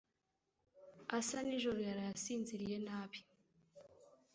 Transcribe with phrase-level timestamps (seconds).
[1.17, 3.19] Asa nijoro yaraye asinziriye nabi